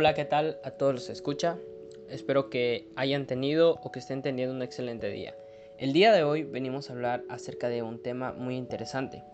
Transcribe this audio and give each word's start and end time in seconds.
Hola, 0.00 0.14
¿qué 0.14 0.24
tal 0.24 0.60
a 0.62 0.70
todos 0.70 0.94
los 0.94 1.08
escucha? 1.08 1.58
Espero 2.08 2.50
que 2.50 2.88
hayan 2.94 3.26
tenido 3.26 3.80
o 3.82 3.90
que 3.90 3.98
estén 3.98 4.22
teniendo 4.22 4.54
un 4.54 4.62
excelente 4.62 5.10
día. 5.10 5.34
El 5.76 5.92
día 5.92 6.12
de 6.12 6.22
hoy 6.22 6.44
venimos 6.44 6.88
a 6.88 6.92
hablar 6.92 7.24
acerca 7.28 7.68
de 7.68 7.82
un 7.82 8.00
tema 8.00 8.32
muy 8.32 8.54
interesante, 8.54 9.24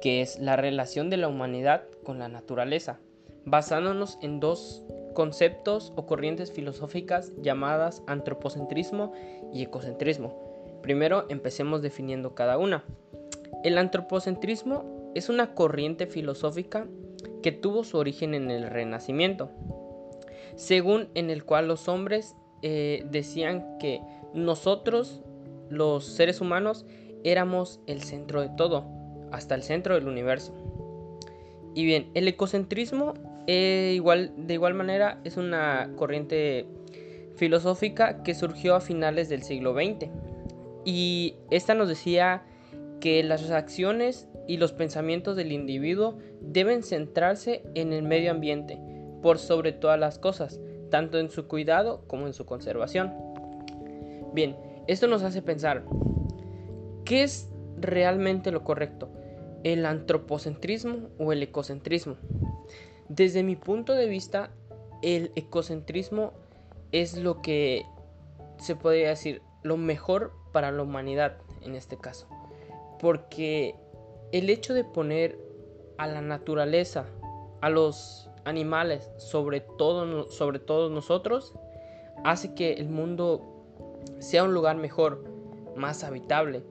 que 0.00 0.20
es 0.20 0.40
la 0.40 0.56
relación 0.56 1.08
de 1.08 1.18
la 1.18 1.28
humanidad 1.28 1.84
con 2.02 2.18
la 2.18 2.26
naturaleza, 2.26 2.98
basándonos 3.44 4.18
en 4.22 4.40
dos 4.40 4.82
conceptos 5.14 5.92
o 5.94 6.04
corrientes 6.04 6.50
filosóficas 6.50 7.30
llamadas 7.40 8.02
antropocentrismo 8.08 9.12
y 9.52 9.62
ecocentrismo. 9.62 10.80
Primero 10.82 11.26
empecemos 11.28 11.80
definiendo 11.80 12.34
cada 12.34 12.58
una. 12.58 12.82
El 13.62 13.78
antropocentrismo 13.78 15.12
es 15.14 15.28
una 15.28 15.54
corriente 15.54 16.08
filosófica 16.08 16.88
que 17.40 17.52
tuvo 17.52 17.84
su 17.84 17.98
origen 17.98 18.34
en 18.34 18.50
el 18.50 18.68
Renacimiento, 18.68 19.50
según 20.56 21.08
en 21.14 21.30
el 21.30 21.44
cual 21.44 21.68
los 21.68 21.88
hombres 21.88 22.36
eh, 22.62 23.04
decían 23.10 23.78
que 23.78 24.00
nosotros, 24.34 25.22
los 25.68 26.04
seres 26.04 26.40
humanos, 26.40 26.86
éramos 27.24 27.80
el 27.86 28.02
centro 28.02 28.40
de 28.40 28.50
todo, 28.56 28.86
hasta 29.30 29.54
el 29.54 29.62
centro 29.62 29.94
del 29.94 30.08
universo. 30.08 30.52
Y 31.74 31.84
bien, 31.84 32.10
el 32.14 32.28
ecocentrismo 32.28 33.14
eh, 33.46 33.92
igual, 33.94 34.32
de 34.36 34.54
igual 34.54 34.74
manera 34.74 35.20
es 35.24 35.36
una 35.36 35.90
corriente 35.96 36.66
filosófica 37.36 38.22
que 38.22 38.34
surgió 38.34 38.74
a 38.74 38.80
finales 38.80 39.28
del 39.28 39.42
siglo 39.42 39.74
XX. 39.74 40.10
Y 40.84 41.36
esta 41.50 41.74
nos 41.74 41.88
decía 41.88 42.44
que 43.00 43.22
las 43.22 43.50
acciones 43.50 44.28
y 44.46 44.58
los 44.58 44.72
pensamientos 44.72 45.36
del 45.36 45.52
individuo 45.52 46.18
deben 46.40 46.82
centrarse 46.82 47.62
en 47.74 47.92
el 47.92 48.02
medio 48.02 48.30
ambiente, 48.30 48.78
por 49.22 49.38
sobre 49.38 49.72
todas 49.72 49.98
las 49.98 50.18
cosas, 50.18 50.60
tanto 50.90 51.18
en 51.18 51.30
su 51.30 51.46
cuidado 51.48 52.02
como 52.06 52.26
en 52.26 52.34
su 52.34 52.44
conservación. 52.44 53.14
Bien, 54.34 54.56
esto 54.86 55.06
nos 55.06 55.22
hace 55.22 55.42
pensar, 55.42 55.84
¿qué 57.04 57.22
es 57.22 57.48
realmente 57.78 58.50
lo 58.50 58.64
correcto? 58.64 59.08
¿El 59.62 59.86
antropocentrismo 59.86 61.08
o 61.18 61.32
el 61.32 61.42
ecocentrismo? 61.42 62.16
Desde 63.08 63.42
mi 63.42 63.56
punto 63.56 63.94
de 63.94 64.06
vista, 64.06 64.50
el 65.02 65.32
ecocentrismo 65.36 66.32
es 66.92 67.16
lo 67.16 67.42
que 67.42 67.84
se 68.58 68.76
podría 68.76 69.08
decir 69.08 69.42
lo 69.62 69.76
mejor 69.76 70.32
para 70.52 70.70
la 70.72 70.82
humanidad 70.82 71.36
en 71.62 71.74
este 71.74 71.96
caso. 71.96 72.26
Porque 73.00 73.74
el 74.32 74.50
hecho 74.50 74.74
de 74.74 74.84
poner 74.84 75.38
a 75.98 76.06
la 76.06 76.20
naturaleza, 76.20 77.06
a 77.60 77.70
los 77.70 78.28
animales, 78.44 79.10
sobre 79.16 79.60
todo, 79.60 80.28
sobre 80.28 80.58
todos 80.58 80.90
nosotros, 80.90 81.54
hace 82.24 82.54
que 82.54 82.74
el 82.74 82.88
mundo 82.88 83.40
sea 84.18 84.44
un 84.44 84.54
lugar 84.54 84.76
mejor, 84.76 85.24
más 85.76 86.04
habitable. 86.04 86.64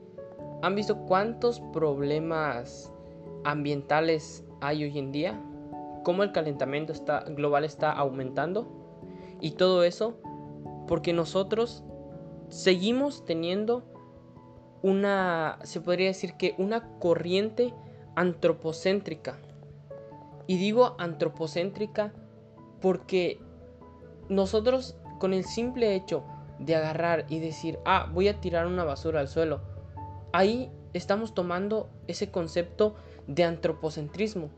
¿Han 0.62 0.76
visto 0.76 0.98
cuántos 1.06 1.60
problemas 1.74 2.92
ambientales 3.44 4.46
hay 4.62 4.84
hoy 4.84 4.98
en 4.98 5.12
día? 5.12 5.42
¿Cómo 6.04 6.24
el 6.24 6.32
calentamiento 6.32 6.94
global 7.36 7.64
está 7.64 7.92
aumentando? 7.92 8.68
Y 9.40 9.52
todo 9.52 9.84
eso 9.84 10.18
porque 10.88 11.14
nosotros 11.14 11.84
seguimos 12.50 13.26
teniendo 13.26 13.84
una, 14.82 15.60
se 15.64 15.80
podría 15.80 16.08
decir 16.08 16.34
que 16.34 16.56
una 16.58 17.00
corriente 17.00 17.74
antropocéntrica 18.16 19.40
y 20.48 20.58
digo 20.58 20.96
antropocéntrica 21.00 22.14
porque 22.82 23.40
nosotros 24.30 24.96
con 25.20 25.34
el 25.34 25.44
simple 25.44 25.96
hecho 25.96 26.24
de 26.60 26.76
agarrar 26.76 27.26
y 27.30 27.40
decir, 27.40 27.80
ah, 27.86 28.10
voy 28.12 28.28
a 28.28 28.40
tirar 28.40 28.68
una 28.68 28.84
basura 28.84 29.20
al 29.20 29.28
suelo, 29.28 29.62
ahí 30.34 30.72
estamos 30.94 31.34
tomando 31.34 31.90
ese 32.08 32.32
concepto 32.32 32.96
de 33.28 33.44
antropocentrismo, 33.44 34.50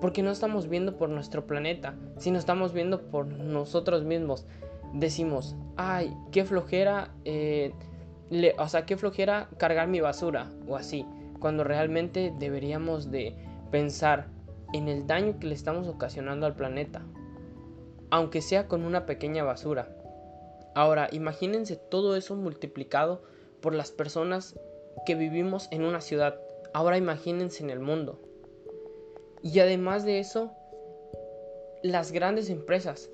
porque 0.00 0.22
no 0.22 0.30
estamos 0.30 0.68
viendo 0.68 0.96
por 0.96 1.08
nuestro 1.08 1.46
planeta, 1.46 1.94
sino 2.18 2.38
estamos 2.38 2.72
viendo 2.72 3.10
por 3.10 3.26
nosotros 3.26 4.04
mismos. 4.04 4.46
Decimos, 4.94 5.56
ay, 5.76 6.16
qué 6.32 6.44
flojera, 6.44 7.12
eh, 7.24 7.72
o 8.58 8.68
sea, 8.68 8.86
qué 8.86 8.96
flojera 8.96 9.48
cargar 9.56 9.88
mi 9.88 10.00
basura 10.00 10.50
o 10.66 10.76
así, 10.76 11.06
cuando 11.38 11.64
realmente 11.64 12.32
deberíamos 12.38 13.10
de 13.10 13.34
pensar, 13.70 14.28
en 14.72 14.88
el 14.88 15.06
daño 15.06 15.38
que 15.38 15.46
le 15.46 15.54
estamos 15.54 15.88
ocasionando 15.88 16.46
al 16.46 16.56
planeta, 16.56 17.02
aunque 18.10 18.42
sea 18.42 18.68
con 18.68 18.84
una 18.84 19.06
pequeña 19.06 19.44
basura. 19.44 19.88
Ahora, 20.74 21.08
imagínense 21.12 21.76
todo 21.76 22.16
eso 22.16 22.36
multiplicado 22.36 23.22
por 23.60 23.74
las 23.74 23.90
personas 23.90 24.58
que 25.06 25.14
vivimos 25.14 25.68
en 25.70 25.84
una 25.84 26.00
ciudad. 26.00 26.40
Ahora 26.72 26.96
imagínense 26.96 27.62
en 27.62 27.70
el 27.70 27.80
mundo. 27.80 28.20
Y 29.42 29.58
además 29.60 30.04
de 30.04 30.18
eso, 30.18 30.52
las 31.82 32.12
grandes 32.12 32.50
empresas, 32.50 33.10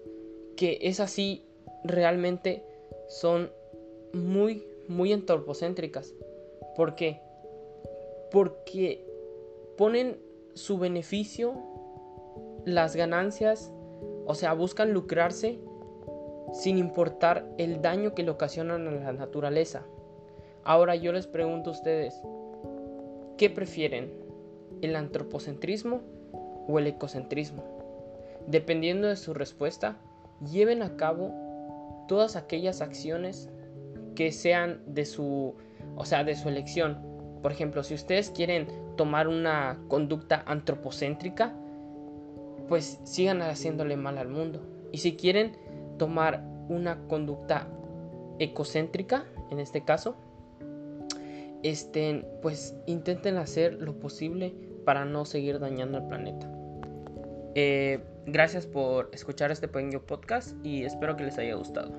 que 0.56 0.78
es 0.82 1.00
así, 1.00 1.44
realmente 1.84 2.64
son 3.08 3.50
muy, 4.12 4.66
muy 4.88 5.12
antropocéntricas. 5.12 6.14
¿Por 6.74 6.94
qué? 6.94 7.20
Porque 8.30 9.06
ponen 9.76 10.18
su 10.56 10.78
beneficio, 10.78 11.52
las 12.64 12.96
ganancias, 12.96 13.70
o 14.24 14.34
sea, 14.34 14.54
buscan 14.54 14.92
lucrarse 14.92 15.60
sin 16.54 16.78
importar 16.78 17.46
el 17.58 17.82
daño 17.82 18.14
que 18.14 18.22
le 18.22 18.30
ocasionan 18.30 18.88
a 18.88 18.90
la 18.90 19.12
naturaleza. 19.12 19.84
Ahora 20.64 20.96
yo 20.96 21.12
les 21.12 21.26
pregunto 21.26 21.70
a 21.70 21.72
ustedes, 21.74 22.18
¿qué 23.36 23.50
prefieren? 23.50 24.10
¿El 24.80 24.96
antropocentrismo 24.96 26.00
o 26.66 26.78
el 26.78 26.86
ecocentrismo? 26.86 27.62
Dependiendo 28.46 29.08
de 29.08 29.16
su 29.16 29.34
respuesta, 29.34 29.98
lleven 30.50 30.82
a 30.82 30.96
cabo 30.96 31.32
todas 32.08 32.34
aquellas 32.34 32.80
acciones 32.80 33.50
que 34.14 34.32
sean 34.32 34.80
de 34.86 35.04
su, 35.04 35.54
o 35.96 36.04
sea, 36.06 36.24
de 36.24 36.34
su 36.34 36.48
elección. 36.48 36.98
Por 37.42 37.52
ejemplo, 37.52 37.82
si 37.82 37.92
ustedes 37.92 38.30
quieren 38.30 38.85
tomar 38.96 39.28
una 39.28 39.78
conducta 39.88 40.42
antropocéntrica, 40.46 41.54
pues 42.68 43.00
sigan 43.04 43.42
haciéndole 43.42 43.96
mal 43.96 44.18
al 44.18 44.28
mundo. 44.28 44.60
Y 44.92 44.98
si 44.98 45.16
quieren 45.16 45.52
tomar 45.98 46.42
una 46.68 46.98
conducta 47.08 47.68
ecocéntrica, 48.38 49.24
en 49.50 49.60
este 49.60 49.84
caso, 49.84 50.16
este, 51.62 52.24
pues 52.42 52.76
intenten 52.86 53.36
hacer 53.36 53.74
lo 53.74 53.98
posible 53.98 54.54
para 54.84 55.04
no 55.04 55.24
seguir 55.24 55.58
dañando 55.58 55.98
el 55.98 56.04
planeta. 56.06 56.50
Eh, 57.54 58.00
gracias 58.26 58.66
por 58.66 59.10
escuchar 59.12 59.50
este 59.50 59.66
pequeño 59.68 60.00
podcast 60.00 60.54
y 60.64 60.84
espero 60.84 61.16
que 61.16 61.24
les 61.24 61.38
haya 61.38 61.54
gustado. 61.54 61.92